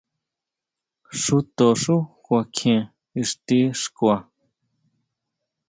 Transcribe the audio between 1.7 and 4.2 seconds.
xú kuakjien ixti xkua.